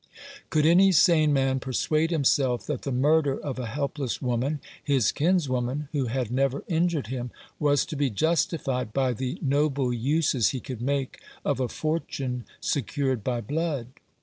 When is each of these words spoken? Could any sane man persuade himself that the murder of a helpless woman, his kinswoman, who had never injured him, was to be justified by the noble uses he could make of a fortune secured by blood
Could 0.49 0.65
any 0.65 0.91
sane 0.91 1.31
man 1.31 1.59
persuade 1.59 2.09
himself 2.09 2.65
that 2.65 2.81
the 2.81 2.91
murder 2.91 3.39
of 3.39 3.59
a 3.59 3.67
helpless 3.67 4.19
woman, 4.19 4.59
his 4.83 5.11
kinswoman, 5.11 5.89
who 5.91 6.07
had 6.07 6.31
never 6.31 6.63
injured 6.67 7.05
him, 7.05 7.29
was 7.59 7.85
to 7.85 7.95
be 7.95 8.09
justified 8.09 8.93
by 8.93 9.13
the 9.13 9.37
noble 9.43 9.93
uses 9.93 10.49
he 10.49 10.59
could 10.59 10.81
make 10.81 11.21
of 11.45 11.59
a 11.59 11.67
fortune 11.69 12.45
secured 12.59 13.23
by 13.23 13.41
blood 13.41 13.89